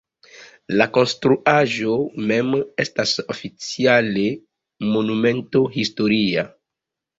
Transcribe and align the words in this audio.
La 0.81 0.85
konstruaĵo 0.97 1.97
mem 2.31 2.49
estas 2.85 3.13
oficiale 3.35 4.27
Monumento 4.97 5.65
historia. 5.79 6.49